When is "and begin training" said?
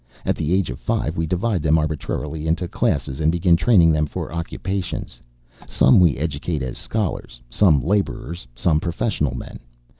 3.19-3.91